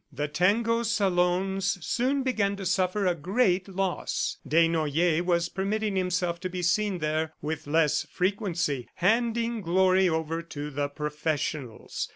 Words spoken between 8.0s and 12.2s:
frequency, handing Glory over to the professionals.